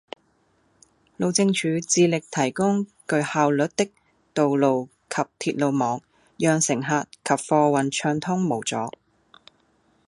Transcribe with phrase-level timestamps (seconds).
[1.17, 3.87] 路政署致力提供具效率的
[4.33, 5.21] 道路及
[5.53, 6.01] 鐵路網，
[6.39, 8.89] 讓乘客及貨運暢通無阻